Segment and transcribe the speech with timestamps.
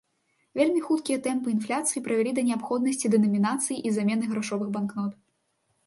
[0.59, 5.13] Вельмі хуткія тэмпы інфляцыі прывялі да неабходнасці дэнамінацыі і замены грашовых банкнот.